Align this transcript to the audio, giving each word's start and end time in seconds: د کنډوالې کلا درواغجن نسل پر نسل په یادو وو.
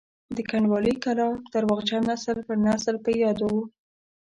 د 0.35 0.37
کنډوالې 0.49 0.93
کلا 1.03 1.27
درواغجن 1.53 2.01
نسل 2.09 2.37
پر 2.47 2.57
نسل 2.67 2.95
په 3.05 3.09
یادو 3.21 3.45
وو. 3.55 3.63